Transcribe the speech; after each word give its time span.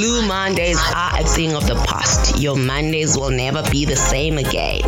Blue 0.00 0.26
Mondays 0.26 0.78
are 0.96 1.20
a 1.20 1.24
thing 1.24 1.52
of 1.52 1.66
the 1.66 1.74
past. 1.74 2.40
Your 2.40 2.56
Mondays 2.56 3.18
will 3.18 3.28
never 3.28 3.62
be 3.70 3.84
the 3.84 3.96
same 3.96 4.38
again. 4.38 4.80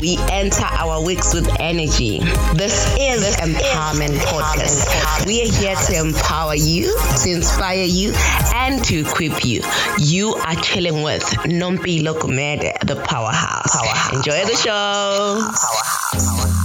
We 0.00 0.16
enter 0.30 0.62
our 0.62 1.02
weeks 1.02 1.34
with 1.34 1.50
energy. 1.58 2.20
This 2.54 2.86
is 2.96 3.20
this 3.20 3.36
Empowerment 3.40 4.14
Podcast. 4.18 5.26
We 5.26 5.42
are 5.42 5.52
here 5.52 5.74
to 5.74 6.06
empower 6.06 6.54
you, 6.54 6.96
to 7.24 7.30
inspire 7.32 7.82
you, 7.82 8.12
and 8.54 8.84
to 8.84 9.00
equip 9.00 9.44
you. 9.44 9.62
You 9.98 10.36
are 10.36 10.54
chilling 10.54 11.02
with 11.02 11.24
Nompilo 11.50 12.14
Gumede, 12.16 12.78
the 12.86 12.94
Powerhouse. 12.94 13.72
Powerhouse. 13.72 14.12
Enjoy 14.12 14.44
the 14.44 14.54
show. 14.54 15.40
Powerhouse. 15.50 16.63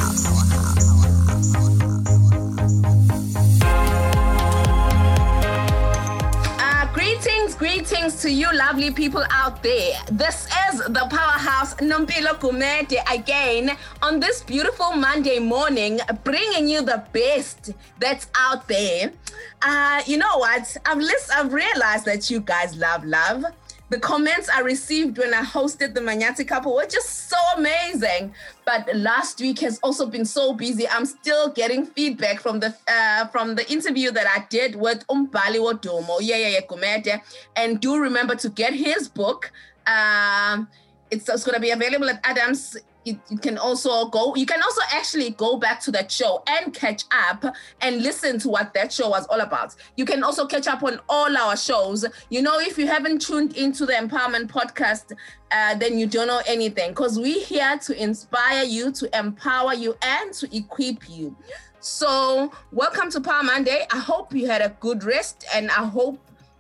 Greetings 8.10 8.24
to 8.24 8.32
you, 8.32 8.58
lovely 8.58 8.90
people 8.90 9.24
out 9.30 9.62
there. 9.62 9.94
This 10.12 10.48
is 10.72 10.80
the 10.80 11.06
powerhouse 11.12 11.76
Nompilo 11.76 12.34
Gumede 12.40 12.98
again 13.14 13.78
on 14.02 14.20
this 14.20 14.42
beautiful 14.42 14.94
Monday 14.94 15.38
morning, 15.38 16.00
bringing 16.24 16.68
you 16.68 16.82
the 16.82 17.04
best 17.14 17.70
that's 18.00 18.26
out 18.36 18.68
there. 18.68 19.12
Uh, 19.62 20.02
you 20.08 20.18
know 20.18 20.38
what? 20.40 20.76
I've 20.88 20.98
list, 20.98 21.30
I've 21.32 21.54
realized 21.54 22.06
that 22.06 22.32
you 22.32 22.40
guys 22.40 22.76
love 22.76 23.06
love 23.06 23.44
the 23.90 24.00
comments 24.00 24.50
I 24.50 24.62
received 24.62 25.18
when 25.18 25.34
I 25.34 25.42
hosted 25.44 25.94
the 25.94 26.02
Manyati 26.02 26.48
couple 26.48 26.76
were 26.76 26.86
just 26.86 27.30
so 27.30 27.38
amazing. 27.58 28.34
But 28.66 28.96
last 28.96 29.40
week 29.40 29.60
has 29.60 29.80
also 29.82 30.06
been 30.06 30.26
so 30.26 30.54
busy. 30.54 30.88
I'm 30.88 31.06
still 31.06 31.50
getting 31.50 31.86
feedback 31.86 32.40
from 32.40 32.60
the 32.60 32.76
uh, 32.88 33.28
from 33.28 33.56
the 33.56 33.70
interview 33.72 34.12
that 34.12 34.28
I 34.28 34.46
did 34.50 34.76
with 34.76 35.06
Umbali 35.08 35.60
Wodumo, 35.60 36.20
yeah, 36.22 36.38
yeah, 36.38 36.48
yeah, 36.50 36.62
Gumede. 36.62 37.22
And 37.56 37.80
do 37.80 37.98
remember 37.98 38.36
to 38.36 38.50
get 38.50 38.74
his 38.74 39.08
book. 39.08 39.52
Um, 39.88 40.68
it's, 41.10 41.28
it's 41.28 41.44
going 41.44 41.56
to 41.56 41.62
be 41.62 41.72
available 41.72 42.10
at 42.10 42.20
Adams 42.24 42.78
you, 43.06 43.20
you, 43.30 43.38
can 43.38 43.58
also 43.58 44.08
go 44.10 44.36
you 44.36 44.46
can 44.46 44.62
also 44.62 44.82
actually 44.94 45.32
go 45.32 45.58
back 45.58 45.80
to 45.82 45.92
that 45.92 46.12
show 46.12 46.44
and 46.48 46.74
catch 46.74 47.04
up 47.12 47.44
and 47.82 48.02
listen 48.02 48.40
to 48.40 48.50
what 48.50 48.74
that 48.74 48.92
show 48.92 49.10
was 49.10 49.26
all 49.28 49.42
about. 49.42 49.76
You 49.96 50.06
can 50.06 50.24
also 50.24 50.46
catch 50.46 50.68
up 50.68 50.84
on 50.84 51.00
all 51.08 51.36
our 51.38 51.56
shows. 51.56 52.06
You 52.30 52.42
know 52.42 52.60
if 52.60 52.78
you 52.78 52.88
haven't 52.88 53.22
tuned 53.22 53.56
into 53.56 53.86
the 53.86 53.94
empowerment 53.94 54.48
podcast 54.48 55.14
uh, 55.52 55.76
then 55.76 55.98
you 55.98 56.08
don't 56.08 56.28
know 56.28 56.42
anything 56.48 56.92
because 56.92 57.18
we're 57.18 57.44
here 57.44 57.78
to 57.80 58.02
inspire 58.02 58.64
you 58.64 58.92
to 58.92 59.18
empower 59.18 59.74
you 59.74 59.96
and 60.02 60.34
to 60.34 60.56
equip 60.56 61.10
you. 61.10 61.36
So 61.80 62.52
welcome 62.72 63.10
to 63.12 63.22
power 63.22 63.44
monday. 63.44 63.86
I 63.92 64.00
hope 64.00 64.34
you 64.34 64.48
had 64.48 64.62
a 64.62 64.76
good 64.82 65.04
rest 65.06 65.46
and 65.56 65.72
i 65.72 65.86
hope 65.86 66.20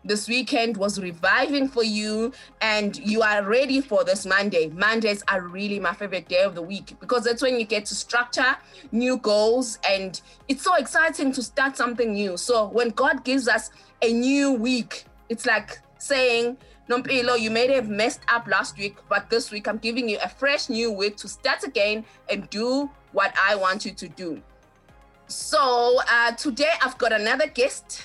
this 0.10 0.28
weekend 0.28 0.76
was 0.76 1.00
reviving 1.00 1.68
for 1.68 1.84
you 1.84 2.34
and 2.62 2.98
you 2.98 3.22
are 3.22 3.44
ready 3.44 3.80
for 3.80 4.04
this 4.04 4.26
Monday. 4.26 4.68
Mondays 4.70 5.24
are 5.28 5.42
really 5.42 5.80
my 5.80 5.94
favorite 5.94 6.28
day 6.28 6.42
of 6.42 6.56
the 6.56 6.62
week 6.64 6.96
because 7.00 7.24
that's 7.24 7.44
when 7.44 7.60
you 7.60 7.66
get 7.66 7.86
to 7.86 7.94
structure 7.94 8.58
new 8.92 9.18
goals 9.18 9.78
and 9.88 10.20
it's 10.48 10.64
so 10.64 10.74
exciting 10.76 11.32
to 11.32 11.44
start 11.44 11.78
something 11.78 12.12
new. 12.12 12.38
So 12.38 12.70
when 12.70 12.90
God 12.90 13.24
gives 13.24 13.48
us 13.48 13.70
a 14.02 14.12
new 14.12 14.54
week, 14.54 15.06
it's 15.30 15.46
like 15.46 15.78
saying, 16.00 16.58
Nompilo, 16.90 17.40
you 17.40 17.52
may 17.52 17.72
have 17.72 17.88
messed 17.88 18.22
up 18.30 18.48
last 18.48 18.80
week, 18.80 18.98
but 19.10 19.30
this 19.30 19.52
week 19.52 19.68
I'm 19.68 19.78
giving 19.78 20.10
you 20.10 20.18
a 20.24 20.28
fresh 20.28 20.70
new 20.70 20.92
week 20.92 21.18
to 21.18 21.28
start 21.28 21.64
again 21.64 22.04
and 22.32 22.50
do 22.50 22.90
what 23.12 23.36
I 23.40 23.54
want 23.54 23.86
you 23.86 23.92
to 23.92 24.08
do. 24.08 24.42
So 25.28 26.00
uh, 26.10 26.32
today 26.32 26.72
I've 26.82 26.98
got 26.98 27.14
another 27.14 27.46
guest 27.46 28.02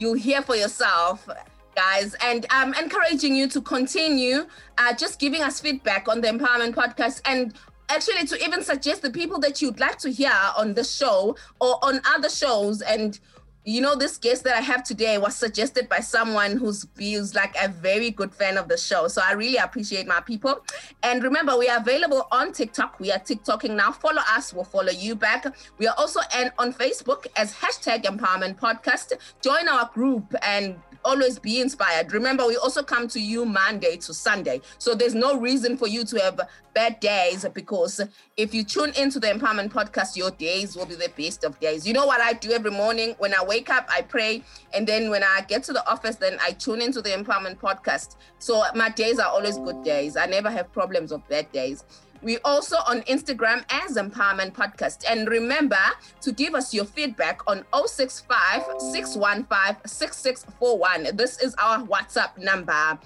you'll 0.00 0.14
hear 0.14 0.42
for 0.42 0.56
yourself 0.56 1.28
guys 1.76 2.16
and 2.24 2.46
i'm 2.50 2.74
encouraging 2.74 3.36
you 3.36 3.46
to 3.46 3.60
continue 3.60 4.46
uh, 4.78 4.92
just 4.94 5.20
giving 5.20 5.42
us 5.42 5.60
feedback 5.60 6.08
on 6.08 6.20
the 6.20 6.26
empowerment 6.26 6.74
podcast 6.74 7.20
and 7.26 7.54
actually 7.90 8.26
to 8.26 8.42
even 8.42 8.62
suggest 8.62 9.02
the 9.02 9.10
people 9.10 9.38
that 9.38 9.60
you'd 9.60 9.78
like 9.78 9.98
to 9.98 10.10
hear 10.10 10.32
on 10.56 10.74
the 10.74 10.82
show 10.82 11.36
or 11.60 11.78
on 11.82 12.00
other 12.06 12.30
shows 12.30 12.80
and 12.82 13.20
you 13.64 13.80
know, 13.80 13.94
this 13.94 14.16
guest 14.16 14.44
that 14.44 14.56
I 14.56 14.60
have 14.60 14.82
today 14.82 15.18
was 15.18 15.36
suggested 15.36 15.88
by 15.88 16.00
someone 16.00 16.56
who's, 16.56 16.86
who's 16.96 17.34
like 17.34 17.54
a 17.62 17.68
very 17.68 18.10
good 18.10 18.34
fan 18.34 18.56
of 18.56 18.68
the 18.68 18.76
show. 18.76 19.06
So 19.08 19.20
I 19.24 19.32
really 19.32 19.58
appreciate 19.58 20.06
my 20.06 20.20
people. 20.20 20.64
And 21.02 21.22
remember, 21.22 21.56
we 21.58 21.68
are 21.68 21.78
available 21.78 22.26
on 22.32 22.52
TikTok. 22.52 22.98
We 23.00 23.12
are 23.12 23.18
TikToking 23.18 23.76
now. 23.76 23.92
Follow 23.92 24.22
us, 24.30 24.54
we'll 24.54 24.64
follow 24.64 24.92
you 24.92 25.14
back. 25.14 25.46
We 25.78 25.86
are 25.86 25.94
also 25.98 26.20
on 26.58 26.72
Facebook 26.72 27.26
as 27.36 27.52
hashtag 27.54 28.04
empowerment 28.04 28.58
podcast. 28.58 29.12
Join 29.42 29.68
our 29.68 29.90
group 29.92 30.34
and 30.42 30.76
always 31.04 31.38
be 31.38 31.60
inspired. 31.60 32.12
Remember, 32.12 32.46
we 32.46 32.56
also 32.56 32.82
come 32.82 33.08
to 33.08 33.20
you 33.20 33.44
Monday 33.44 33.96
to 33.98 34.14
Sunday. 34.14 34.60
So 34.78 34.94
there's 34.94 35.14
no 35.14 35.38
reason 35.38 35.76
for 35.76 35.88
you 35.88 36.04
to 36.04 36.18
have 36.20 36.40
bad 36.74 37.00
days 37.00 37.44
because 37.52 38.00
if 38.40 38.54
you 38.54 38.64
tune 38.64 38.92
into 38.96 39.20
the 39.20 39.26
Empowerment 39.26 39.70
Podcast, 39.70 40.16
your 40.16 40.30
days 40.30 40.74
will 40.74 40.86
be 40.86 40.94
the 40.94 41.12
best 41.14 41.44
of 41.44 41.60
days. 41.60 41.86
You 41.86 41.92
know 41.92 42.06
what 42.06 42.22
I 42.22 42.32
do 42.32 42.52
every 42.52 42.70
morning? 42.70 43.14
When 43.18 43.34
I 43.34 43.44
wake 43.44 43.68
up, 43.68 43.86
I 43.90 44.00
pray. 44.00 44.42
And 44.72 44.86
then 44.86 45.10
when 45.10 45.22
I 45.22 45.44
get 45.46 45.62
to 45.64 45.74
the 45.74 45.86
office, 45.86 46.16
then 46.16 46.38
I 46.42 46.52
tune 46.52 46.80
into 46.80 47.02
the 47.02 47.10
Empowerment 47.10 47.58
Podcast. 47.58 48.16
So 48.38 48.64
my 48.74 48.88
days 48.88 49.18
are 49.18 49.28
always 49.28 49.58
good 49.58 49.84
days. 49.84 50.16
I 50.16 50.24
never 50.24 50.50
have 50.50 50.72
problems 50.72 51.12
of 51.12 51.26
bad 51.28 51.52
days. 51.52 51.84
We 52.22 52.38
also 52.38 52.76
on 52.86 53.00
Instagram 53.02 53.64
as 53.70 53.96
Empowerment 53.96 54.52
Podcast. 54.52 55.04
And 55.08 55.28
remember 55.28 55.76
to 56.20 56.32
give 56.32 56.54
us 56.54 56.74
your 56.74 56.84
feedback 56.84 57.40
on 57.46 57.64
065 57.72 58.62
615 58.78 59.88
6641. 59.88 61.16
This 61.16 61.40
is 61.40 61.54
our 61.54 61.78
WhatsApp 61.78 62.36
number. 62.36 62.98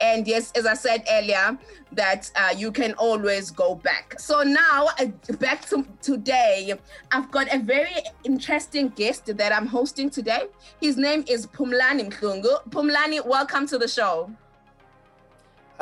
And 0.00 0.26
yes, 0.26 0.50
as 0.56 0.66
I 0.66 0.74
said 0.74 1.04
earlier, 1.10 1.56
that 1.92 2.30
uh, 2.34 2.54
you 2.56 2.72
can 2.72 2.94
always 2.94 3.50
go 3.50 3.76
back. 3.76 4.18
So 4.18 4.42
now, 4.42 4.88
uh, 4.98 5.06
back 5.38 5.64
to 5.66 5.86
today, 6.00 6.74
I've 7.12 7.30
got 7.30 7.54
a 7.54 7.58
very 7.58 8.02
interesting 8.24 8.88
guest 8.88 9.36
that 9.36 9.52
I'm 9.52 9.66
hosting 9.66 10.10
today. 10.10 10.46
His 10.80 10.96
name 10.96 11.24
is 11.28 11.46
Phumlani 11.46 12.10
Mhlungu. 12.10 12.68
Phumlani, 12.70 13.24
welcome 13.24 13.66
to 13.68 13.78
the 13.78 13.86
show. 13.86 14.30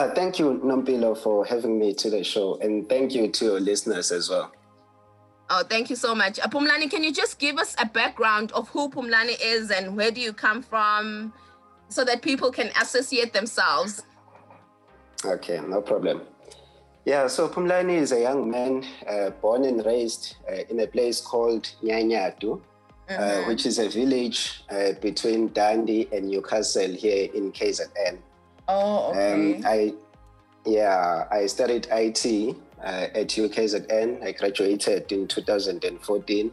Uh, 0.01 0.09
thank 0.15 0.39
you, 0.39 0.59
Nompilo, 0.65 1.15
for 1.15 1.45
having 1.45 1.79
me 1.79 1.93
to 1.93 2.09
the 2.09 2.25
show, 2.25 2.59
and 2.63 2.89
thank 2.89 3.15
you 3.15 3.29
to 3.29 3.45
your 3.45 3.61
listeners 3.61 4.11
as 4.11 4.31
well. 4.31 4.51
Oh, 5.51 5.63
thank 5.63 5.91
you 5.91 5.97
so 5.97 6.15
much. 6.15 6.39
Uh, 6.39 6.49
Phumlani, 6.49 6.91
can 6.91 7.05
you 7.05 7.13
just 7.13 7.39
give 7.39 7.59
us 7.59 7.77
a 7.79 7.85
background 7.85 8.51
of 8.53 8.67
who 8.71 8.89
Phumlani 8.89 9.37
is 9.45 9.71
and 9.71 9.95
where 9.95 10.11
do 10.11 10.19
you 10.23 10.33
come 10.33 10.63
from 10.63 11.35
so 11.91 12.03
that 12.07 12.23
people 12.23 12.51
can 12.51 12.71
associate 12.81 13.35
themselves? 13.35 14.03
Okay, 15.23 15.61
no 15.69 15.83
problem. 15.83 16.23
Yeah, 17.05 17.27
so 17.27 17.51
Phumlani 17.51 17.99
is 17.99 18.13
a 18.13 18.23
young 18.23 18.51
man 18.51 18.87
uh, 19.07 19.29
born 19.43 19.67
and 19.67 19.85
raised 19.85 20.37
uh, 20.51 20.63
in 20.71 20.81
a 20.81 20.87
place 20.87 21.21
called 21.21 21.71
Nyanyadu, 21.83 22.59
uh, 23.11 23.13
mm-hmm. 23.13 23.49
which 23.49 23.67
is 23.67 23.79
a 23.79 23.91
village 23.91 24.65
uh, 24.71 24.93
between 25.03 25.49
Dundee 25.49 26.09
and 26.11 26.29
Newcastle 26.29 26.91
here 26.91 27.29
in 27.35 27.53
KZN. 27.53 28.17
Oh, 28.71 29.11
okay. 29.11 29.57
Um, 29.57 29.63
I, 29.67 29.95
yeah, 30.65 31.27
I 31.31 31.47
studied 31.47 31.89
IT 31.91 32.57
uh, 32.83 33.09
at 33.15 33.29
UKZN. 33.29 34.23
I 34.23 34.33
graduated 34.33 35.11
in 35.11 35.27
2014. 35.27 36.53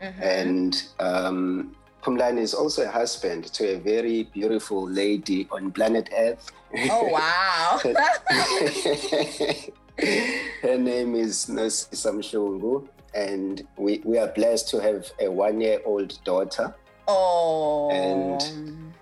Mm-hmm. 0.00 0.22
And 0.22 0.82
um, 0.98 1.76
Phumlani 2.02 2.40
is 2.40 2.54
also 2.54 2.84
a 2.84 2.88
husband 2.88 3.44
to 3.54 3.76
a 3.76 3.78
very 3.78 4.24
beautiful 4.24 4.88
lady 4.88 5.46
on 5.52 5.70
planet 5.70 6.10
Earth. 6.16 6.50
Oh, 6.90 7.08
wow. 7.08 7.78
Her 10.62 10.78
name 10.78 11.14
is 11.14 11.46
Nosisa 11.46 12.12
Mhlungu, 12.12 12.86
and 13.14 13.66
we, 13.76 14.00
we 14.04 14.18
are 14.18 14.28
blessed 14.28 14.68
to 14.70 14.80
have 14.80 15.10
a 15.20 15.28
one 15.30 15.60
year 15.60 15.80
old 15.84 16.18
daughter. 16.24 16.74
Oh. 17.08 17.90
And 17.90 18.92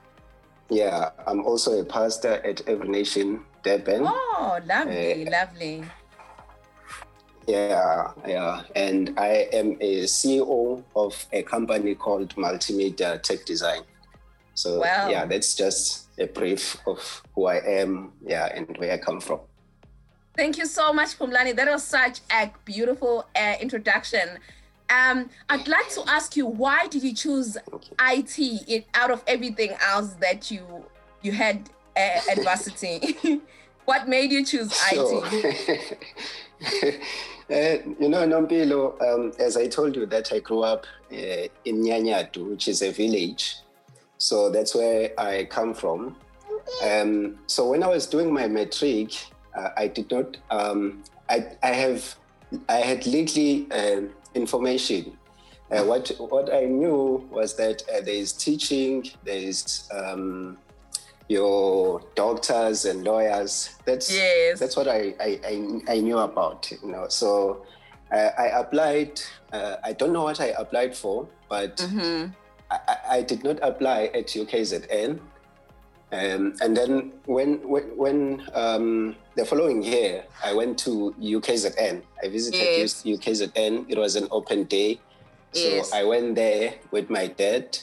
yeah, 0.69 1.11
I'm 1.27 1.45
also 1.45 1.81
a 1.81 1.85
pastor 1.85 2.35
at 2.45 2.67
Every 2.69 2.89
Nation 2.89 3.45
Durban. 3.63 4.03
Oh, 4.05 4.59
lovely, 4.67 5.27
uh, 5.27 5.31
lovely. 5.31 5.85
Yeah, 7.47 8.13
yeah. 8.27 8.63
And 8.75 9.15
I 9.19 9.49
am 9.53 9.77
a 9.81 10.05
CEO 10.05 10.83
of 10.97 11.27
a 11.33 11.43
company 11.43 11.95
called 11.95 12.35
Multimedia 12.35 13.23
Tech 13.23 13.45
Design. 13.45 13.83
So, 14.55 14.81
wow. 14.81 15.09
yeah, 15.09 15.27
that's 15.27 15.55
just 15.55 16.09
a 16.19 16.27
brief 16.27 16.77
of 16.87 17.23
who 17.35 17.47
I 17.47 17.57
am, 17.57 18.13
yeah, 18.25 18.47
and 18.47 18.77
where 18.79 18.93
I 18.93 18.99
come 18.99 19.21
from. 19.21 19.41
Thank 20.37 20.59
you 20.59 20.67
so 20.67 20.93
much, 20.93 21.19
Phumlani. 21.19 21.55
That 21.55 21.69
was 21.69 21.85
such 21.85 22.21
a 22.31 22.51
beautiful 22.65 23.27
uh, 23.35 23.55
introduction. 23.61 24.39
Um, 24.89 25.31
I'd 25.49 25.67
like 25.67 25.89
to 25.91 26.03
ask 26.07 26.37
you, 26.37 26.47
why 26.47 26.87
did 26.87 27.03
you 27.03 27.15
choose 27.15 27.57
IT 28.01 28.39
it, 28.39 28.87
out 28.95 29.11
of 29.11 29.23
everything 29.27 29.75
else 29.85 30.15
that 30.21 30.51
you 30.51 30.65
you 31.23 31.33
had 31.33 31.69
uh, 31.97 32.21
adversity? 32.31 33.41
what 33.85 34.09
made 34.09 34.31
you 34.31 34.45
choose 34.45 34.73
sure. 34.91 35.23
IT? 35.25 35.99
uh, 37.51 37.91
you 37.99 38.09
know, 38.09 38.27
Nompilo, 38.27 39.01
um, 39.03 39.33
as 39.39 39.57
I 39.57 39.67
told 39.67 39.97
you 39.97 40.07
that 40.07 40.33
I 40.33 40.41
grew 40.41 40.63
up 40.63 40.87
uh, 41.13 41.49
in 41.65 41.83
Nyanyadu, 41.83 42.51
which 42.51 42.69
is 42.69 42.83
a 42.83 42.91
village. 42.91 43.57
So 44.19 44.51
that's 44.51 44.75
where 44.75 45.11
I 45.19 45.45
come 45.45 45.75
from. 45.75 46.17
Um, 46.83 47.39
so 47.47 47.71
when 47.71 47.83
I 47.83 47.89
was 47.89 48.07
doing 48.07 48.33
my 48.33 48.49
matric, 48.49 49.13
uh, 49.57 49.71
I 49.77 49.89
did 49.89 50.11
not. 50.11 50.37
Um, 50.51 51.03
I, 51.29 51.47
I 51.63 51.69
have. 51.69 52.17
I 52.69 52.77
had 52.77 53.07
little 53.07 53.67
uh, 53.73 54.09
information. 54.37 55.17
Uh, 55.71 55.83
what 55.83 56.13
what 56.19 56.53
I 56.55 56.65
knew 56.67 57.27
was 57.31 57.57
that 57.57 57.83
uh, 57.91 58.01
there 58.01 58.15
is 58.15 58.33
teaching, 58.33 59.05
there 59.25 59.37
is 59.37 59.89
um, 59.93 60.59
your 61.29 62.03
doctors 62.15 62.85
and 62.85 63.03
lawyers. 63.05 63.75
That's 63.85 64.13
yes. 64.15 64.61
that's 64.61 64.77
what 64.77 64.89
I, 64.89 65.15
I, 65.21 65.81
I, 65.89 65.99
knew 65.99 66.19
about. 66.19 66.71
You 66.71 66.93
know, 66.93 67.09
so 67.09 67.67
uh, 68.13 68.31
I 68.39 68.47
applied. 68.61 69.21
Uh, 69.53 69.77
I 69.83 69.93
don't 69.93 70.13
know 70.13 70.23
what 70.23 70.41
I 70.41 70.55
applied 70.59 70.95
for, 70.95 71.27
but 71.49 71.77
mm-hmm. 71.79 72.31
I, 72.71 72.97
I, 73.11 73.23
did 73.23 73.43
not 73.43 73.59
apply 73.63 74.11
at 74.15 74.27
UKZN. 74.27 75.21
Um, 76.13 76.55
and 76.61 76.77
then 76.77 77.13
when 77.25 77.69
when, 77.69 77.97
when 77.97 78.49
um, 78.55 79.17
the 79.35 79.45
following 79.45 79.83
year, 79.83 80.25
I 80.45 80.55
went 80.55 80.79
to 80.81 81.15
UKZN. 81.21 82.03
I 82.23 82.29
visited 82.29 82.61
yes. 82.61 83.03
UKZN. 83.03 83.87
It 83.89 83.99
was 83.99 84.17
an 84.17 84.29
open 84.31 84.65
day, 84.65 85.01
so 85.53 85.69
yes. 85.69 85.93
I 85.93 86.05
went 86.05 86.37
there 86.37 86.75
with 86.93 87.11
my 87.11 87.27
dad, 87.27 87.79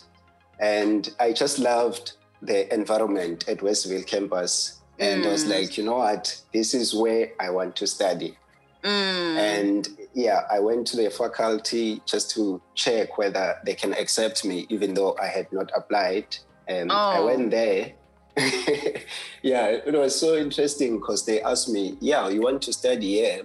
and 0.60 1.14
I 1.20 1.34
just 1.34 1.60
loved 1.60 2.14
the 2.42 2.74
environment 2.74 3.48
at 3.48 3.62
Westville 3.62 4.04
campus. 4.04 4.80
And 5.00 5.24
mm. 5.24 5.28
I 5.28 5.32
was 5.32 5.46
like, 5.46 5.78
you 5.78 5.84
know 5.84 5.98
what, 5.98 6.40
this 6.54 6.74
is 6.74 6.94
where 6.94 7.32
I 7.40 7.50
want 7.50 7.76
to 7.78 7.88
study. 7.88 8.38
Mm. 8.84 9.38
And 9.38 9.90
yeah, 10.14 10.42
I 10.52 10.60
went 10.60 10.86
to 10.88 10.98
the 10.98 11.10
faculty 11.10 12.02
just 12.06 12.32
to 12.32 12.62
check 12.76 13.18
whether 13.18 13.58
they 13.66 13.74
can 13.74 13.94
accept 13.94 14.46
me, 14.46 14.68
even 14.70 14.94
though 14.94 15.16
I 15.22 15.28
had 15.28 15.52
not 15.52 15.72
applied. 15.76 16.38
And 16.68 16.92
oh. 16.92 16.96
I 16.96 17.20
went 17.20 17.52
there. 17.52 17.94
yeah, 19.42 19.68
it 19.68 19.94
was 19.94 20.20
so 20.20 20.36
interesting 20.36 20.98
because 20.98 21.26
they 21.26 21.42
asked 21.42 21.70
me, 21.70 21.98
yeah, 22.00 22.30
you 22.30 22.42
want 22.42 22.62
to 22.64 22.74
study 22.74 23.14
here 23.14 23.44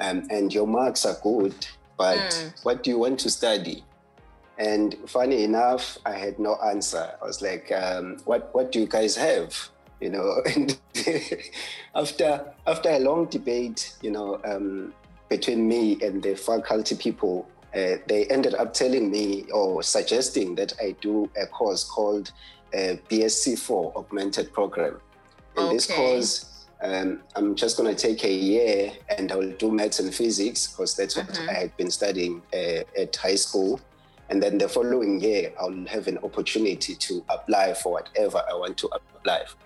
um, 0.00 0.26
and 0.30 0.54
your 0.54 0.66
marks 0.66 1.04
are 1.04 1.16
good, 1.22 1.54
but 1.96 2.18
mm. 2.18 2.64
what 2.64 2.82
do 2.82 2.90
you 2.90 2.98
want 2.98 3.18
to 3.20 3.30
study? 3.30 3.84
And 4.58 4.96
funny 5.06 5.44
enough, 5.44 5.98
I 6.04 6.12
had 6.12 6.38
no 6.38 6.56
answer. 6.56 7.12
I 7.22 7.24
was 7.24 7.40
like, 7.40 7.70
um, 7.70 8.16
"What 8.24 8.52
What 8.52 8.72
do 8.72 8.80
you 8.80 8.86
guys 8.86 9.16
have?" 9.16 9.56
You 10.00 10.10
know. 10.10 10.42
And 10.56 10.78
after 11.94 12.52
after 12.66 12.88
a 12.90 12.98
long 12.98 13.26
debate, 13.26 13.94
you 14.02 14.10
know, 14.10 14.40
um, 14.44 14.92
between 15.28 15.68
me 15.68 15.98
and 16.02 16.20
the 16.22 16.34
faculty 16.34 16.96
people, 16.96 17.48
uh, 17.74 17.96
they 18.08 18.26
ended 18.30 18.54
up 18.54 18.74
telling 18.74 19.10
me 19.10 19.44
or 19.52 19.82
suggesting 19.82 20.56
that 20.56 20.72
I 20.82 20.96
do 21.00 21.30
a 21.40 21.46
course 21.46 21.84
called 21.84 22.32
uh, 22.74 22.96
BSc4 23.08 23.96
Augmented 23.96 24.52
Program. 24.52 25.00
In 25.56 25.64
okay. 25.64 25.74
this 25.74 25.86
course, 25.86 26.66
um, 26.82 27.20
I'm 27.34 27.54
just 27.54 27.76
going 27.76 27.94
to 27.94 28.00
take 28.00 28.24
a 28.24 28.32
year 28.32 28.92
and 29.16 29.32
I 29.32 29.36
will 29.36 29.52
do 29.52 29.70
maths 29.72 29.98
and 30.00 30.14
physics 30.14 30.66
because 30.68 30.94
that's 30.94 31.16
what 31.16 31.26
Mhm. 31.26 31.48
I 31.48 31.52
had 31.52 31.76
been 31.76 31.90
studying 31.90 32.42
uh, 32.54 32.82
at 32.96 33.16
high 33.16 33.34
school. 33.36 33.80
And 34.30 34.42
then 34.42 34.58
the 34.58 34.68
following 34.68 35.20
year, 35.20 35.52
I'll 35.58 35.86
have 35.86 36.06
an 36.06 36.18
opportunity 36.18 36.94
to 36.94 37.24
apply 37.30 37.74
for 37.74 37.92
whatever 37.92 38.42
I 38.48 38.54
want 38.54 38.76
to 38.78 38.88
apply. 38.88 39.44
For. 39.46 39.56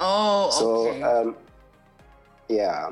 Oh, 0.00 0.50
So, 0.50 0.88
okay. 0.88 1.02
um, 1.02 1.36
yeah. 2.48 2.90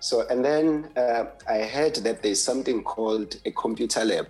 So, 0.00 0.26
and 0.28 0.42
then 0.44 0.88
uh, 0.96 1.26
I 1.46 1.62
heard 1.64 1.94
that 1.96 2.22
there's 2.22 2.42
something 2.42 2.82
called 2.82 3.36
a 3.44 3.50
computer 3.50 4.02
lab, 4.04 4.28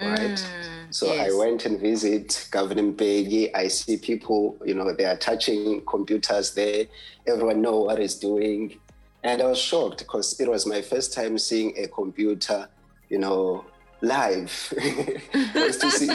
right? 0.00 0.18
Mm, 0.20 0.94
So 0.94 1.12
I 1.14 1.30
went 1.32 1.66
and 1.66 1.78
visit 1.80 2.48
Govan 2.50 2.94
Mbeki. 2.94 3.50
I 3.54 3.68
see 3.68 3.96
people, 3.96 4.56
you 4.64 4.74
know, 4.74 4.92
they 4.92 5.04
are 5.04 5.16
touching 5.16 5.82
computers 5.86 6.52
there. 6.54 6.86
Everyone 7.26 7.62
know 7.62 7.80
what 7.80 8.00
is 8.00 8.16
doing. 8.16 8.78
And 9.22 9.42
I 9.42 9.46
was 9.46 9.58
shocked 9.58 9.98
because 9.98 10.40
it 10.40 10.48
was 10.48 10.66
my 10.66 10.80
first 10.82 11.12
time 11.12 11.38
seeing 11.38 11.74
a 11.76 11.86
computer, 11.88 12.68
you 13.08 13.18
know, 13.18 13.64
live. 14.00 14.72
was 15.54 15.76
to 15.76 15.90
see 15.90 16.06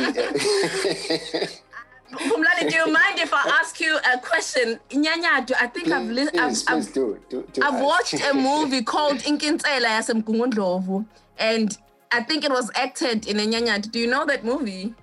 Phumlani, 2.11 2.69
do 2.69 2.75
you 2.75 2.87
mind 2.91 3.19
if 3.19 3.33
I 3.33 3.59
ask 3.61 3.79
you 3.79 3.97
a 4.13 4.17
question? 4.19 4.79
Nyanya, 4.89 5.51
I 5.59 5.67
think 5.67 5.89
I've, 5.89 6.09
li- 6.09 6.27
please, 6.29 6.39
I've, 6.39 6.49
please 6.49 6.67
I've, 6.67 6.93
do, 6.93 7.19
do, 7.29 7.47
do 7.53 7.61
I've 7.63 7.79
watched 7.81 8.15
a 8.15 8.33
movie 8.33 8.81
called 8.93 9.19
Inkinsela 9.19 9.85
yasemgungundlovu, 9.99 11.05
and 11.37 11.77
I 12.11 12.21
think 12.23 12.43
it 12.43 12.51
was 12.51 12.71
acted 12.75 13.27
in 13.27 13.39
a 13.39 13.43
Nyanya. 13.43 13.91
Do 13.91 13.99
you 13.99 14.07
know 14.07 14.25
that 14.25 14.43
movie? 14.43 14.93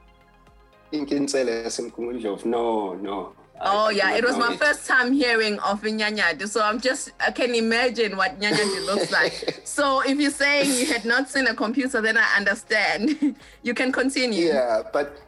No, 2.45 2.95
no. 2.95 3.35
Oh 3.65 3.87
I 3.87 3.91
yeah, 3.93 4.17
it 4.17 4.25
was 4.25 4.37
my 4.37 4.57
first 4.57 4.89
time 4.89 5.13
hearing 5.13 5.59
of 5.61 5.83
Nyanyadu. 5.83 6.49
So 6.49 6.63
I'm 6.63 6.81
just 6.81 7.13
I 7.21 7.31
can 7.31 7.55
imagine 7.55 8.17
what 8.17 8.41
Nyanyadu 8.41 8.87
looks 8.87 9.13
like. 9.13 9.63
So 9.65 10.01
if 10.01 10.19
you're 10.19 10.31
saying 10.31 10.73
you 10.79 10.93
had 10.93 11.05
not 11.05 11.29
seen 11.29 11.47
a 11.47 11.55
computer, 11.55 12.01
then 12.01 12.19
I 12.19 12.27
understand. 12.37 13.37
you 13.63 13.75
can 13.75 13.93
continue. 13.93 14.49
Yeah, 14.49 14.83
but 14.93 15.19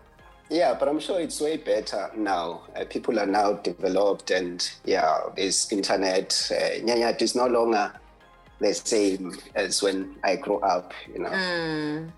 yeah, 0.51 0.75
but 0.75 0.89
I'm 0.89 0.99
sure 0.99 1.21
it's 1.21 1.41
way 1.41 1.57
better 1.57 2.11
now. 2.17 2.63
Uh, 2.77 2.85
people 2.85 3.19
are 3.21 3.27
now 3.27 3.55
developed, 3.55 4.31
and 4.31 4.69
yeah, 4.85 5.21
there's 5.37 5.71
internet. 5.73 6.51
Uh, 6.51 6.81
Nyanyat 6.85 7.23
is 7.23 7.35
no 7.35 7.47
longer 7.47 7.93
the 8.65 8.75
same 8.75 9.37
as 9.55 9.83
when 9.83 10.17
I 10.25 10.37
grew 10.37 10.59
up. 10.61 10.93
You 11.13 11.21
know. 11.21 11.31
Mm. 11.31 12.11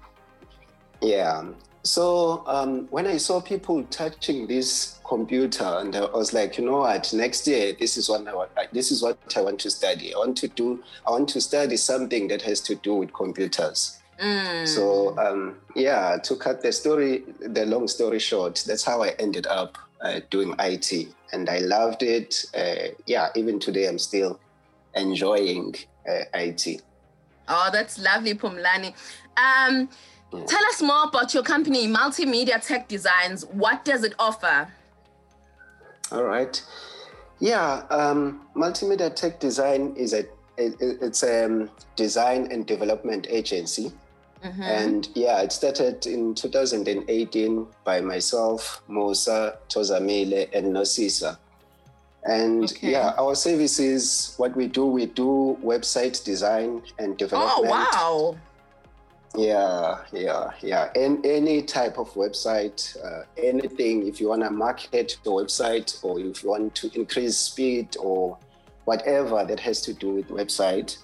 Yeah. 1.01 1.45
So 1.83 2.43
um, 2.47 2.89
when 2.91 3.07
I 3.07 3.17
saw 3.17 3.41
people 3.41 3.85
touching 3.85 4.49
this 4.49 4.99
computer, 5.05 5.65
and 5.65 5.95
I 5.95 6.01
was 6.07 6.33
like, 6.33 6.59
you 6.59 6.65
know 6.65 6.79
what? 6.79 7.13
Next 7.13 7.47
year, 7.47 7.75
this 7.79 7.97
is 7.97 8.09
what 8.09 8.27
I 8.27 8.35
want. 8.35 8.51
This 8.73 8.91
is 8.91 9.03
what 9.03 9.19
I 9.37 9.41
want 9.41 9.61
to 9.61 9.71
study. 9.71 10.15
I 10.15 10.19
want 10.19 10.37
to 10.39 10.49
do. 10.49 10.83
I 11.07 11.11
want 11.11 11.29
to 11.31 11.41
study 11.41 11.77
something 11.77 12.29
that 12.29 12.43
has 12.43 12.61
to 12.63 12.75
do 12.77 12.95
with 12.95 13.13
computers. 13.13 13.99
Mm. 14.21 14.67
So 14.67 15.17
um, 15.19 15.57
yeah, 15.75 16.17
to 16.25 16.37
cut 16.37 16.63
the 16.63 16.73
story, 16.73 17.23
the 17.39 17.67
long 17.67 17.87
story 17.87 18.19
short, 18.19 18.65
that's 18.67 18.83
how 18.83 19.03
I 19.03 19.11
ended 19.19 19.47
up 19.47 19.79
uh, 20.01 20.21
doing 20.31 20.55
IT, 20.59 21.09
and 21.33 21.49
I 21.49 21.59
loved 21.59 22.03
it. 22.03 22.45
Uh, 22.57 22.95
yeah, 23.07 23.29
even 23.37 23.61
today, 23.61 23.87
I'm 23.87 23.99
still 23.99 24.41
enjoying 24.95 25.75
uh, 26.09 26.25
IT. 26.35 26.83
Oh, 27.49 27.69
that's 27.73 27.99
lovely, 27.99 28.35
Phumlani. 28.35 28.95
Um, 29.37 29.89
Yeah. 30.33 30.45
Tell 30.47 30.65
us 30.67 30.83
more 30.83 31.05
about 31.05 31.33
your 31.35 31.45
company, 31.45 31.87
Multimedia 31.87 32.61
Tech 32.61 32.89
Designs. 32.89 33.45
What 33.47 33.85
does 33.85 34.03
it 34.03 34.13
offer? 34.19 34.67
All 36.11 36.25
right. 36.25 36.61
Yeah, 37.39 37.85
um, 37.91 38.41
multimedia 38.57 39.15
tech 39.15 39.39
design 39.41 39.95
is 39.97 40.13
a 40.13 40.21
it, 40.57 40.75
it- 40.81 40.99
it's 41.03 41.23
a 41.23 41.45
um, 41.45 41.71
design 41.95 42.49
and 42.51 42.67
development 42.67 43.27
agency, 43.31 43.93
Mhm. 44.45 44.61
and 44.63 45.09
yeah, 45.15 45.41
it 45.43 45.53
started 45.53 46.07
in 46.07 46.35
2018 46.35 47.67
by 47.85 48.01
myself, 48.01 48.83
Musa 48.89 49.59
Tozamile, 49.69 50.49
and 50.53 50.75
Nosisa. 50.75 51.39
And 52.27 52.65
Okay. 52.65 52.91
yeah, 52.93 53.15
our 53.19 53.35
services, 53.35 54.35
what 54.37 54.57
we 54.57 54.67
do, 54.67 54.87
we 54.87 55.07
do 55.07 55.57
website 55.63 56.25
design 56.25 56.83
and 56.99 57.17
development. 57.17 57.53
oh, 57.59 57.63
development. 57.63 57.95
wow. 57.95 58.37
Yeah, 59.37 59.99
yeah, 60.13 60.51
yeah. 60.63 60.89
And 60.97 61.25
any 61.27 61.63
type 61.63 61.99
of 61.99 62.09
website, 62.15 62.97
uh, 63.05 63.25
anything, 63.37 64.07
if 64.09 64.21
you 64.21 64.29
want 64.29 64.43
to 64.43 64.51
market 64.51 65.19
your 65.25 65.43
website 65.43 66.03
or 66.03 66.19
if 66.19 66.43
you 66.43 66.49
want 66.51 66.75
to 66.77 66.91
increase 66.99 67.37
speed 67.37 67.97
or 68.01 68.39
whatever 68.87 69.45
that 69.45 69.61
has 69.61 69.83
to 69.83 69.93
do 69.93 70.09
with 70.15 70.29
website, 70.29 70.97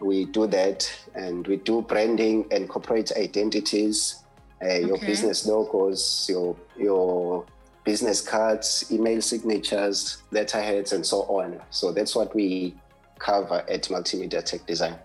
we 0.00 0.26
do 0.26 0.46
that. 0.46 0.88
And 1.14 1.46
we 1.46 1.56
do 1.56 1.82
branding 1.82 2.46
and 2.52 2.68
corporate 2.68 3.12
identities, 3.16 4.22
uh, 4.64 4.74
your 4.74 4.96
Okay. 4.96 5.06
business 5.06 5.44
logos, 5.46 6.26
your, 6.30 6.56
your 6.78 7.44
business 7.84 8.20
cards, 8.20 8.84
email 8.90 9.20
signatures, 9.20 10.22
letterheads, 10.30 10.92
and 10.92 11.04
so 11.04 11.22
on. 11.22 11.60
So 11.70 11.92
that's 11.92 12.14
what 12.14 12.34
we 12.34 12.74
cover 13.18 13.64
at 13.68 13.82
Multimedia 13.84 14.44
Tech 14.44 14.66
Design. 14.66 14.96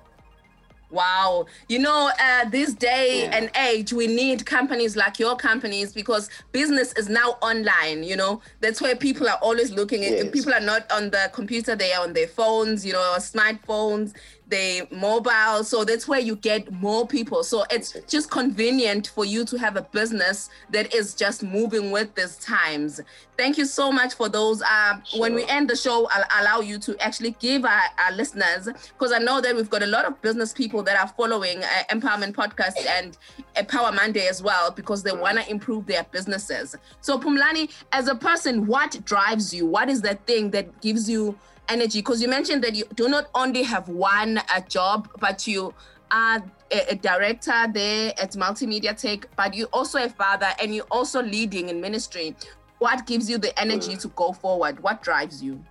Wow. 0.89 1.47
You 1.67 1.79
know, 1.79 2.09
uh, 2.17 2.49
this 2.49 2.73
day 2.73 3.23
Yeah. 3.23 3.37
and 3.37 3.51
age, 3.57 3.91
we 3.91 4.07
need 4.07 4.45
companies 4.45 4.95
like 4.95 5.19
your 5.19 5.35
companies 5.35 5.91
because 5.91 6.29
business 6.53 6.93
is 6.93 7.09
now 7.09 7.37
online. 7.41 8.03
You 8.03 8.15
know, 8.15 8.41
that's 8.61 8.81
where 8.81 8.95
people 8.95 9.27
are 9.27 9.37
always 9.41 9.71
looking 9.71 10.05
at. 10.05 10.11
Yes. 10.11 10.27
People 10.31 10.53
are 10.53 10.61
not 10.61 10.89
on 10.89 11.09
the 11.09 11.29
computer, 11.33 11.75
they 11.75 11.91
are 11.91 12.03
on 12.03 12.13
their 12.13 12.27
phones, 12.27 12.85
you 12.85 12.93
know, 12.93 13.15
smartphones. 13.17 14.13
They 14.47 14.87
mobile 14.91 15.63
so 15.63 15.83
that's 15.83 16.07
where 16.07 16.19
you 16.19 16.35
get 16.35 16.71
more 16.71 17.07
people. 17.07 17.43
So 17.43 17.65
it's 17.69 17.97
just 18.07 18.31
convenient 18.31 19.07
for 19.07 19.25
you 19.25 19.45
to 19.45 19.57
have 19.57 19.75
a 19.75 19.81
business 19.81 20.49
that 20.71 20.93
is 20.93 21.13
just 21.13 21.43
moving 21.43 21.91
with 21.91 22.13
these 22.15 22.37
times. 22.37 23.01
Thank 23.37 23.57
you 23.57 23.65
so 23.65 23.91
much 23.91 24.15
for 24.15 24.29
those 24.29 24.61
uh, 24.63 24.99
sure. 25.03 25.21
when 25.21 25.35
we 25.35 25.45
end 25.45 25.69
the 25.69 25.75
show 25.75 26.07
i'll 26.11 26.41
allow 26.41 26.59
you 26.59 26.79
to 26.79 26.97
actually 26.99 27.31
give 27.39 27.65
our, 27.65 27.81
our 27.99 28.11
listeners 28.13 28.67
because 28.93 29.11
i 29.11 29.19
know 29.19 29.39
that 29.39 29.55
we've 29.55 29.69
got 29.69 29.83
a 29.83 29.87
lot 29.87 30.05
of 30.05 30.19
business 30.21 30.53
people 30.53 30.81
that 30.81 30.99
are 30.99 31.07
following 31.07 31.63
uh, 31.63 31.67
empowerment 31.91 32.33
podcast 32.33 32.83
and 32.87 33.17
empower 33.55 33.91
monday 33.91 34.27
as 34.27 34.41
well 34.41 34.71
because 34.71 35.03
they 35.03 35.11
want 35.11 35.37
to 35.37 35.49
improve 35.49 35.85
their 35.85 36.03
businesses. 36.11 36.75
So 37.01 37.19
phumlani 37.19 37.71
as 37.91 38.07
a 38.07 38.15
person 38.15 38.65
what 38.67 39.03
drives 39.05 39.53
you? 39.53 39.65
What 39.65 39.89
is 39.89 40.01
that 40.01 40.25
thing 40.25 40.51
that 40.51 40.81
gives 40.81 41.09
you 41.09 41.37
energy 41.69 41.99
because 41.99 42.21
you 42.21 42.27
mentioned 42.27 42.63
that 42.63 42.75
you 42.75 42.85
do 42.95 43.07
not 43.07 43.27
only 43.35 43.63
have 43.63 43.87
one 43.89 44.37
uh, 44.37 44.59
job 44.67 45.09
but 45.19 45.47
you 45.47 45.73
are 46.11 46.41
a, 46.71 46.91
a, 46.91 46.95
director 46.95 47.67
there 47.73 48.13
at 48.17 48.31
multimedia 48.31 48.99
tech 48.99 49.27
but 49.35 49.53
you 49.53 49.65
also 49.73 50.03
a 50.03 50.09
father 50.09 50.47
and 50.61 50.73
you're 50.73 50.85
also 50.91 51.21
leading 51.21 51.69
in 51.69 51.81
ministry. 51.81 52.35
What 52.79 53.05
gives 53.05 53.29
you 53.29 53.37
the 53.37 53.57
energy 53.59 53.93
mm. 53.93 54.01
to 54.01 54.07
go 54.09 54.31
forward? 54.31 54.79
What 54.81 55.01
drives 55.01 55.43
you? 55.43 55.63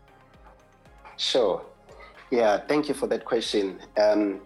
Sure. 1.16 1.64
Yeah 2.30 2.58
thank 2.58 2.88
you 2.88 2.94
for 2.94 3.06
that 3.06 3.24
question. 3.24 3.80
Um, 3.96 4.40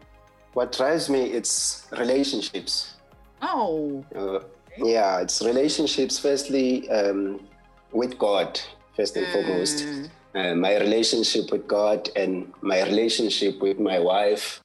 what 0.52 0.72
drives 0.72 1.08
me 1.08 1.24
it's 1.32 1.88
relationships. 1.92 2.94
Oh. 3.42 4.04
Uh, 4.14 4.40
yeah 4.76 5.20
it's 5.20 5.42
relationships 5.42 6.18
firstly 6.18 6.88
um, 6.90 7.40
with 7.92 8.18
god 8.18 8.60
first 8.96 9.16
and 9.16 9.26
mm. 9.26 9.32
foremost 9.32 10.10
uh, 10.34 10.54
my 10.54 10.78
relationship 10.78 11.50
with 11.50 11.66
God 11.66 12.08
and 12.16 12.52
my 12.62 12.82
relationship 12.82 13.60
with 13.60 13.78
my 13.78 13.98
wife 13.98 14.62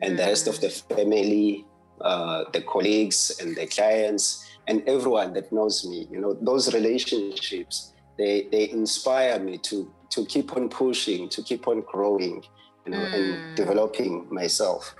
and 0.00 0.14
mm. 0.14 0.16
the 0.18 0.24
rest 0.24 0.48
of 0.48 0.60
the 0.60 0.68
mm. 0.68 0.96
family, 0.96 1.66
uh, 2.00 2.44
the 2.52 2.62
colleagues 2.62 3.38
and 3.40 3.56
the 3.56 3.66
clients 3.66 4.46
and 4.66 4.86
everyone 4.86 5.32
that 5.32 5.50
knows 5.52 5.86
me. 5.86 6.06
You 6.10 6.20
know, 6.20 6.34
those 6.34 6.74
relationships 6.74 7.92
they 8.18 8.48
they 8.50 8.70
inspire 8.70 9.38
me 9.38 9.58
to 9.58 9.90
to 10.10 10.24
keep 10.26 10.56
on 10.56 10.68
pushing, 10.68 11.28
to 11.28 11.42
keep 11.42 11.68
on 11.68 11.82
growing, 11.82 12.44
you 12.84 12.92
know, 12.92 12.98
mm. 12.98 13.14
and 13.14 13.56
developing 13.56 14.26
myself. 14.30 14.94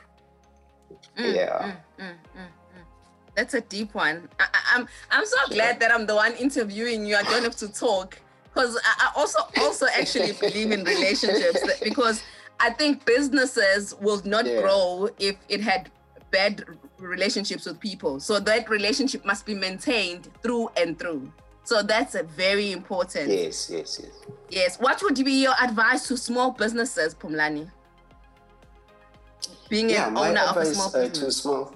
Mm, 1.18 1.34
yeah. 1.34 1.76
Mm, 1.98 2.04
mm, 2.04 2.46
That's 3.34 3.54
a 3.54 3.60
deep 3.60 3.94
one. 3.94 4.28
I, 4.38 4.46
I'm 4.74 4.88
I'm 5.10 5.26
so 5.26 5.36
glad 5.50 5.80
that 5.80 5.92
I'm 5.92 6.06
the 6.06 6.14
one 6.14 6.32
interviewing 6.34 7.04
you. 7.04 7.16
I 7.16 7.22
don't 7.22 7.42
have 7.42 7.56
to 7.56 7.68
talk 7.72 8.20
because 8.52 8.78
I 8.84 9.10
also 9.16 9.38
also 9.58 9.86
actually 9.94 10.32
believe 10.32 10.72
in 10.72 10.84
relationships 10.84 11.60
because 11.82 12.22
I 12.60 12.70
think 12.70 13.04
businesses 13.04 13.94
will 14.00 14.20
not 14.24 14.46
yeah. 14.46 14.60
grow 14.60 15.08
if 15.18 15.36
it 15.48 15.60
had 15.60 15.90
bad 16.30 16.64
relationships 16.98 17.66
with 17.66 17.78
people. 17.80 18.20
So 18.20 18.40
that 18.40 18.68
relationship 18.68 19.24
must 19.24 19.46
be 19.46 19.54
maintained 19.54 20.28
through 20.42 20.70
and 20.76 20.98
through. 20.98 21.32
So 21.64 21.82
that's 21.82 22.14
a 22.14 22.22
very 22.22 22.72
important. 22.72 23.28
Yes, 23.30 23.68
yes, 23.70 24.00
yes. 24.02 24.12
Yes. 24.50 24.76
What 24.78 25.02
would 25.02 25.22
be 25.24 25.42
your 25.42 25.54
advice 25.62 26.08
to 26.08 26.16
small 26.16 26.50
businesses, 26.50 27.14
Phumlani? 27.14 27.70
Being 29.68 29.90
yeah, 29.90 30.08
an 30.08 30.16
owner 30.16 30.40
of 30.40 30.56
a 30.56 30.64
small 30.64 30.90
business. 30.90 31.18
Uh, 31.18 31.24
to 31.24 31.32
small. 31.32 31.74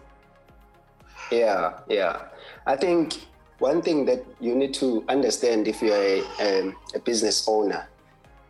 Yeah, 1.31 1.79
yeah. 1.89 2.23
I 2.67 2.77
think 2.77 3.21
one 3.63 3.81
thing 3.81 4.05
that 4.05 4.25
you 4.41 4.57
need 4.57 4.75
to 4.75 5.05
understand 5.09 5.69
if 5.69 5.81
you're 5.81 5.95
a, 5.97 6.19
um, 6.41 6.75
a 6.97 6.99
business 6.99 7.47
owner, 7.47 7.89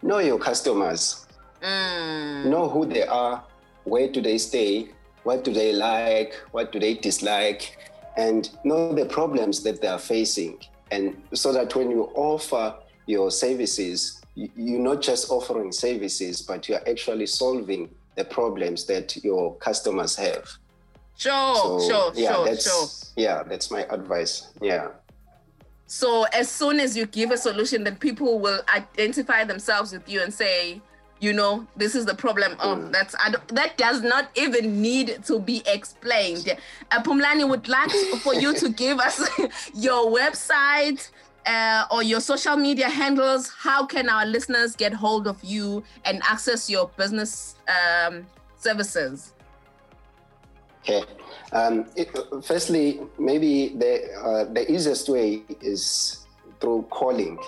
know 0.01 0.19
your 0.21 0.39
customers, 0.39 1.27
mm. 1.61 2.47
know 2.47 2.67
who 2.67 2.87
they 2.87 3.07
are, 3.07 3.45
where 3.85 4.09
do 4.09 4.23
they 4.23 4.39
stay, 4.39 4.89
what 5.25 5.45
do 5.45 5.53
they 5.53 5.75
like, 5.75 6.33
what 6.53 6.73
do 6.73 6.81
they 6.81 6.95
dislike, 6.95 7.77
and 8.17 8.57
know 8.65 8.95
the 8.95 9.05
problems 9.05 9.63
that 9.63 9.83
they 9.83 9.89
are 9.89 9.99
facing. 9.99 10.59
And 10.91 11.23
so 11.35 11.53
that 11.53 11.77
when 11.77 11.91
you 11.91 12.05
offer 12.15 12.75
your 13.05 13.31
services, 13.31 14.23
you're 14.35 14.81
not 14.81 15.03
just 15.03 15.31
offering 15.31 15.73
services, 15.73 16.41
but 16.41 16.71
you're 16.71 16.89
actually 16.89 17.27
solving 17.27 17.91
the 18.17 18.25
problems 18.25 18.87
that 18.87 19.23
your 19.23 19.57
customers 19.57 20.17
have. 20.17 20.49
Sure, 21.19 21.55
so, 21.55 21.81
sure, 21.87 22.13
yeah, 22.15 22.35
sure, 22.35 22.45
that's, 22.47 22.65
sure. 22.65 23.13
Yeah, 23.23 23.43
that's 23.43 23.71
my 23.71 23.83
advice. 23.91 24.53
Yeah. 24.63 24.89
So 25.93 26.23
as 26.33 26.49
soon 26.49 26.81
as 26.81 26.97
you 26.97 27.05
give 27.05 27.33
a 27.33 27.37
solution, 27.37 27.85
then 27.85 27.97
people 27.97 28.39
will 28.39 28.63
identify 28.75 29.45
themselves 29.45 29.93
with 29.93 30.09
you 30.09 30.23
and 30.23 30.33
say, 30.33 30.81
you 31.21 31.35
know, 31.35 31.67
this 31.77 31.95
is 31.95 32.07
the 32.07 32.15
problem. 32.15 32.57
Oh, 32.61 32.77
mm. 32.77 32.91
that's 32.91 33.15
that 33.49 33.77
does 33.77 34.01
not 34.01 34.31
even 34.35 34.81
need 34.81 35.23
to 35.27 35.39
be 35.39 35.63
explained. 35.67 36.57
Uh, 36.91 37.03
Phumlani 37.03 37.47
would 37.47 37.69
like 37.69 37.91
for 38.23 38.33
you 38.35 38.55
to 38.55 38.71
give 38.71 39.01
us 39.01 39.21
your 39.75 40.07
website 40.11 41.11
uh, 41.45 41.85
or 41.91 42.03
your 42.03 42.21
social 42.21 42.57
media 42.57 42.89
handles. 42.89 43.51
How 43.51 43.85
can 43.85 44.09
our 44.09 44.25
listeners 44.25 44.75
get 44.75 44.95
hold 44.95 45.27
of 45.27 45.45
you 45.45 45.85
and 46.07 46.23
access 46.25 46.71
your 46.71 46.89
business 46.97 47.57
um, 47.69 48.25
services? 48.57 49.35
Okay. 50.83 51.03
Um, 51.53 51.87
it, 51.97 52.11
firstly, 52.43 53.01
maybe 53.19 53.69
the 53.77 54.13
uh, 54.19 54.45
the 54.53 54.71
easiest 54.71 55.09
way 55.09 55.43
is 55.61 56.27
through 56.61 56.87
calling 56.91 57.39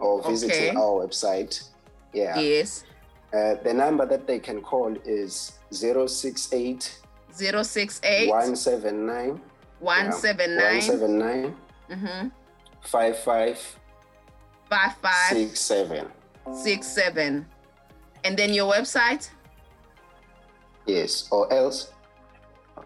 or 0.00 0.22
visiting 0.22 0.70
okay. 0.70 0.76
our 0.76 1.06
website. 1.06 1.68
Yeah. 2.12 2.38
Yes. 2.38 2.84
Uh, 3.32 3.56
the 3.64 3.74
number 3.74 4.06
that 4.06 4.28
they 4.28 4.38
can 4.38 4.60
call 4.60 4.96
is 5.04 5.58
068 5.72 7.00
068 7.32 8.28
179 8.28 9.40
179 9.80 10.56
179 10.56 11.56
mm-hmm. 11.90 12.28
55 12.80 13.78
55 14.70 15.14
67 15.30 16.06
67 16.52 17.46
and 18.22 18.36
then 18.36 18.54
your 18.54 18.72
website 18.72 19.30
yes 20.86 21.28
or 21.32 21.52
else 21.52 21.90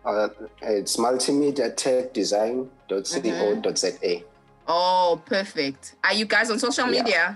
uh, 0.09 0.29
it's 0.63 0.97
multimediatechdesign.co.za. 0.97 3.21
Mm-hmm. 3.21 4.25
Oh, 4.67 5.23
perfect. 5.25 5.95
Are 6.05 6.15
you 6.15 6.25
guys 6.25 6.51
on 6.51 6.59
social 6.59 6.87
media? 6.87 7.05
Yeah. 7.07 7.35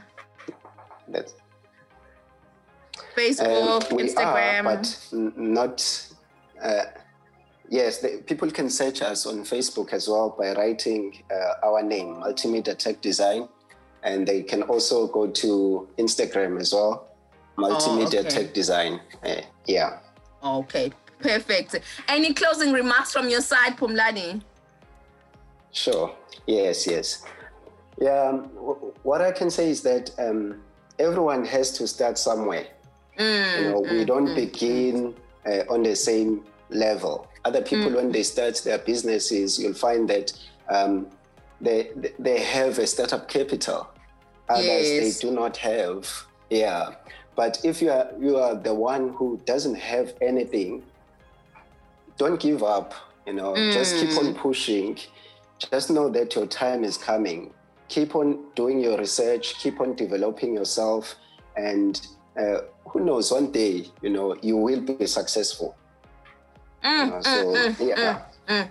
That's 1.09 1.35
Facebook, 3.17 3.93
um, 3.93 3.99
Instagram, 3.99 4.64
are, 4.64 4.76
but 4.76 5.09
not. 5.37 6.09
Uh, 6.62 6.85
yes, 7.69 7.99
the, 7.99 8.23
people 8.26 8.50
can 8.50 8.71
search 8.71 9.02
us 9.02 9.26
on 9.26 9.45
Facebook 9.45 9.93
as 9.93 10.09
well 10.09 10.35
by 10.38 10.55
writing 10.55 11.23
uh, 11.31 11.67
our 11.67 11.83
name, 11.83 12.17
Multimedia 12.17 12.76
Tech 12.76 13.00
Design, 13.00 13.49
and 14.02 14.26
they 14.26 14.43
can 14.43 14.62
also 14.62 15.07
go 15.09 15.26
to 15.29 15.88
Instagram 15.99 16.61
as 16.61 16.73
well, 16.73 17.09
Multimedia 17.59 18.14
oh, 18.14 18.21
okay. 18.21 18.29
Tech 18.29 18.55
Design. 18.55 19.00
Uh, 19.25 19.43
yeah. 19.67 19.99
Okay, 20.43 20.91
Perfect. 21.23 21.81
Any 22.09 22.35
closing 22.35 22.73
remarks 22.73 23.12
from 23.12 23.29
your 23.29 23.41
side, 23.41 23.76
Phumlani? 23.76 24.43
Sure. 25.73 26.14
Yes, 26.47 26.87
yes. 26.87 27.25
Yeah, 28.00 28.29
um, 28.29 28.49
w- 28.55 28.93
what 29.02 29.21
I 29.21 29.33
can 29.33 29.50
say 29.50 29.71
is 29.71 29.83
that 29.83 30.11
um, 30.19 30.61
everyone 30.99 31.45
has 31.47 31.71
to 31.73 31.87
start 31.87 32.19
somewhere. 32.19 32.67
Mm, 33.19 33.59
you 33.59 33.71
know, 33.71 33.83
mm, 33.83 33.91
we 33.91 34.05
don't 34.05 34.29
mm, 34.29 34.35
begin 34.35 35.14
uh, 35.47 35.62
on 35.73 35.83
the 35.83 35.95
same 35.95 36.45
level. 36.71 37.29
Other 37.45 37.62
people, 37.62 37.91
mm. 37.91 37.97
when 37.97 38.12
they 38.12 38.23
start 38.23 38.57
their 38.64 38.79
businesses, 38.79 39.59
you'll 39.59 39.75
find 39.75 40.09
that 40.09 40.33
um, 40.69 41.07
they 41.61 41.91
they 42.19 42.41
have 42.41 42.79
a 42.79 42.87
startup 42.87 43.29
capital. 43.29 43.88
Others 44.49 44.64
yes. 44.67 45.21
they 45.21 45.29
do 45.29 45.35
not 45.35 45.57
have. 45.59 46.09
Yeah, 46.50 46.95
but 47.37 47.61
if 47.64 47.81
you 47.83 47.91
are 47.91 48.09
you 48.19 48.37
are 48.37 48.55
the 48.55 48.75
one 48.75 49.11
who 49.11 49.41
doesn't 49.45 49.76
have 49.76 50.14
anything, 50.21 50.83
don't 52.16 52.40
give 52.40 52.62
up. 52.62 52.95
You 53.26 53.35
know, 53.35 53.52
mm. 53.54 53.73
just 53.73 53.97
keep 53.97 54.11
on 54.19 54.35
mm. 54.35 54.37
pushing. 54.37 54.99
Just 55.59 55.90
know 55.90 56.09
that 56.11 56.35
your 56.35 56.47
time 56.47 56.85
is 56.85 56.97
coming. 56.97 57.52
Keep 57.88 58.16
on 58.16 58.45
doing 58.54 58.81
your 58.81 58.99
research. 58.99 59.59
Keep 59.59 59.81
on 59.81 59.95
developing 59.95 60.54
yourself, 60.54 61.14
and 61.57 62.00
uh, 62.38 62.59
who 62.87 63.04
knows? 63.04 63.31
One 63.31 63.52
day, 63.52 63.87
you 64.00 64.11
know, 64.11 64.37
you 64.42 64.57
will 64.57 64.81
be 64.81 65.07
successful. 65.07 65.76
Mm, 66.83 67.04
you 67.04 67.11
know, 67.11 67.21
so 67.23 67.73
mm, 68.49 68.69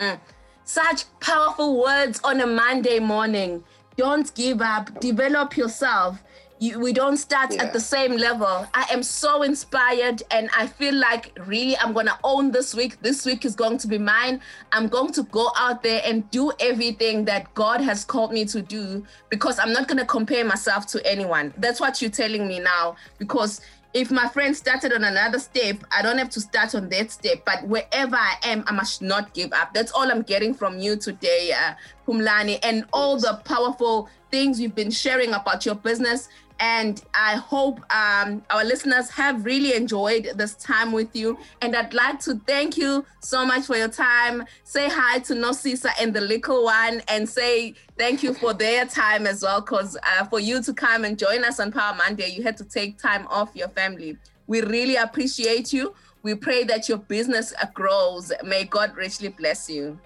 yeah. 0.00 0.16
Such 0.64 1.04
powerful 1.20 1.80
words 1.80 2.20
on 2.24 2.40
a 2.40 2.46
Monday 2.46 2.98
morning. 2.98 3.62
Don't 3.96 4.34
give 4.34 4.60
up. 4.60 5.00
Develop 5.00 5.56
yourself 5.56 6.22
you, 6.58 6.78
we 6.78 6.92
don't 6.92 7.16
start 7.16 7.54
yeah. 7.54 7.64
at 7.64 7.72
the 7.72 7.80
same 7.80 8.16
level. 8.16 8.66
I 8.74 8.86
am 8.90 9.02
so 9.02 9.42
inspired 9.42 10.22
and 10.30 10.48
I 10.56 10.66
feel 10.66 10.94
like 10.94 11.36
really 11.46 11.76
I'm 11.78 11.92
going 11.92 12.06
to 12.06 12.18
own 12.24 12.50
this 12.50 12.74
week. 12.74 13.00
This 13.02 13.26
week 13.26 13.44
is 13.44 13.54
going 13.54 13.78
to 13.78 13.88
be 13.88 13.98
mine. 13.98 14.40
I'm 14.72 14.88
going 14.88 15.12
to 15.12 15.22
go 15.24 15.50
out 15.56 15.82
there 15.82 16.02
and 16.04 16.28
do 16.30 16.52
everything 16.60 17.24
that 17.26 17.52
God 17.54 17.80
has 17.80 18.04
called 18.04 18.32
me 18.32 18.44
to 18.46 18.62
do 18.62 19.04
because 19.28 19.58
I'm 19.58 19.72
not 19.72 19.88
going 19.88 19.98
to 19.98 20.06
compare 20.06 20.44
myself 20.44 20.86
to 20.88 21.06
anyone. 21.06 21.52
That's 21.58 21.80
what 21.80 22.00
you're 22.00 22.10
telling 22.10 22.46
me 22.46 22.60
now 22.60 22.96
because 23.18 23.60
if 23.96 24.10
my 24.10 24.28
friend 24.28 24.54
started 24.54 24.92
on 24.92 25.04
another 25.04 25.38
step, 25.38 25.82
I 25.90 26.02
don't 26.02 26.18
have 26.18 26.28
to 26.30 26.40
start 26.40 26.74
on 26.74 26.90
that 26.90 27.10
step. 27.10 27.46
But 27.46 27.66
wherever 27.66 28.16
I 28.16 28.34
am, 28.42 28.62
I 28.66 28.72
must 28.72 29.00
not 29.00 29.32
give 29.32 29.54
up. 29.54 29.72
That's 29.72 29.90
all 29.92 30.10
I'm 30.10 30.20
getting 30.20 30.52
from 30.52 30.78
you 30.78 30.96
today, 30.96 31.52
uh, 31.52 31.72
Phumlani, 32.06 32.58
and 32.62 32.84
all 32.92 33.18
the 33.18 33.40
powerful 33.46 34.10
things 34.30 34.60
you've 34.60 34.74
been 34.74 34.90
sharing 34.90 35.32
about 35.32 35.64
your 35.64 35.76
business 35.76 36.28
and 36.58 37.02
I 37.14 37.36
hope 37.36 37.80
um, 37.92 38.42
our 38.50 38.64
listeners 38.64 39.10
have 39.10 39.44
really 39.44 39.74
enjoyed 39.74 40.30
this 40.36 40.54
time 40.54 40.92
with 40.92 41.14
you. 41.14 41.38
And 41.60 41.76
I'd 41.76 41.92
like 41.92 42.18
to 42.20 42.40
thank 42.46 42.76
you 42.76 43.04
so 43.20 43.44
much 43.44 43.66
for 43.66 43.76
your 43.76 43.88
time. 43.88 44.44
Say 44.64 44.88
hi 44.88 45.18
to 45.20 45.34
Nosisa 45.34 45.90
and 46.00 46.14
the 46.14 46.20
little 46.20 46.64
one, 46.64 47.02
and 47.08 47.28
say 47.28 47.74
thank 47.98 48.22
you 48.22 48.32
for 48.32 48.54
their 48.54 48.86
time 48.86 49.26
as 49.26 49.42
well. 49.42 49.60
Because 49.60 49.96
uh, 49.96 50.24
for 50.24 50.40
you 50.40 50.62
to 50.62 50.72
come 50.72 51.04
and 51.04 51.18
join 51.18 51.44
us 51.44 51.60
on 51.60 51.72
Power 51.72 51.94
Monday, 51.94 52.28
you 52.28 52.42
had 52.42 52.56
to 52.56 52.64
take 52.64 52.98
time 52.98 53.26
off 53.28 53.50
your 53.54 53.68
family. 53.68 54.16
We 54.46 54.62
really 54.62 54.96
appreciate 54.96 55.72
you. 55.72 55.94
We 56.22 56.34
pray 56.34 56.64
that 56.64 56.88
your 56.88 56.98
business 56.98 57.52
grows. 57.74 58.32
May 58.42 58.64
God 58.64 58.96
richly 58.96 59.28
bless 59.28 59.68
you. 59.68 59.98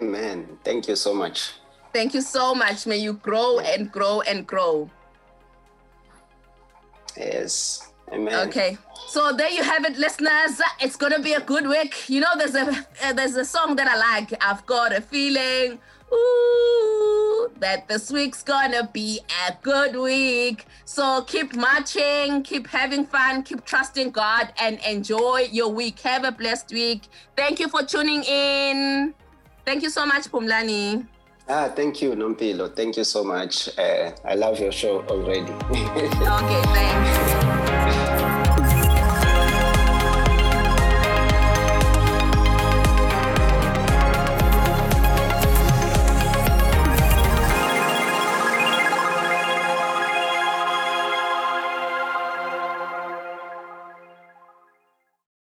Amen. 0.00 0.58
Thank 0.64 0.88
you 0.88 0.96
so 0.96 1.12
much. 1.12 1.52
Thank 1.92 2.14
you 2.14 2.22
so 2.22 2.54
much. 2.54 2.86
May 2.86 2.98
you 2.98 3.14
grow 3.14 3.58
and 3.58 3.90
grow 3.92 4.22
and 4.22 4.46
grow. 4.46 4.88
Yes. 7.16 7.90
Amen. 8.12 8.48
Okay. 8.48 8.76
So 9.08 9.32
there 9.32 9.50
you 9.50 9.62
have 9.62 9.84
it, 9.84 9.96
listeners. 9.96 10.60
It's 10.80 10.96
gonna 10.96 11.20
be 11.20 11.32
a 11.34 11.40
good 11.40 11.66
week. 11.66 12.08
You 12.08 12.20
know, 12.20 12.28
there's 12.36 12.54
a 12.54 12.86
uh, 13.04 13.12
there's 13.12 13.36
a 13.36 13.44
song 13.44 13.76
that 13.76 13.88
I 13.88 13.96
like. 13.96 14.32
I've 14.40 14.64
got 14.66 14.92
a 14.92 15.00
feeling, 15.00 15.78
ooh, 16.12 17.50
that 17.58 17.88
this 17.88 18.10
week's 18.10 18.42
gonna 18.42 18.88
be 18.92 19.20
a 19.48 19.56
good 19.62 19.96
week. 19.96 20.66
So 20.84 21.22
keep 21.22 21.54
marching, 21.54 22.42
keep 22.42 22.66
having 22.66 23.06
fun, 23.06 23.42
keep 23.42 23.64
trusting 23.64 24.10
God, 24.10 24.52
and 24.60 24.78
enjoy 24.86 25.48
your 25.50 25.68
week. 25.68 26.00
Have 26.00 26.24
a 26.24 26.32
blessed 26.32 26.70
week. 26.72 27.02
Thank 27.36 27.60
you 27.60 27.68
for 27.68 27.82
tuning 27.82 28.22
in. 28.24 29.14
Thank 29.64 29.82
you 29.82 29.90
so 29.90 30.04
much, 30.06 30.24
Phumlani. 30.30 31.06
Ah, 31.52 31.68
thank 31.74 32.00
you, 32.00 32.12
Nompilo. 32.14 32.68
Thank 32.68 32.96
you 32.96 33.02
so 33.02 33.24
much. 33.24 33.76
Uh, 33.76 34.12
I 34.24 34.36
love 34.36 34.60
your 34.60 34.70
show 34.70 35.02
already. 35.08 35.40
okay, 35.70 36.62
thanks. 36.70 38.09